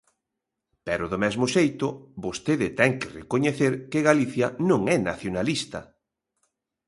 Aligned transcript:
Pero 0.87 1.05
do 1.11 1.17
mesmo 1.23 1.45
xeito 1.55 1.87
vostede 2.25 2.67
ten 2.79 2.91
que 2.99 3.13
recoñecer 3.19 3.73
que 3.91 4.05
Galicia 4.09 4.47
non 4.69 4.81
é 4.95 4.97
nacionalista. 5.09 5.79